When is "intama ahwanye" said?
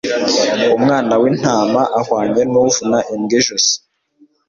1.31-2.41